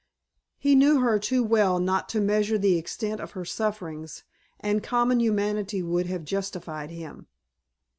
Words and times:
He 0.57 0.73
knew 0.73 0.97
her 1.01 1.19
too 1.19 1.43
well 1.43 1.77
not 1.79 2.09
to 2.09 2.19
measure 2.19 2.57
the 2.57 2.75
extent 2.75 3.21
of 3.21 3.33
her 3.33 3.45
sufferings, 3.45 4.23
and 4.59 4.81
common 4.81 5.19
humanity 5.19 5.83
would 5.83 6.07
have 6.07 6.25
justified 6.25 6.89
him. 6.89 7.27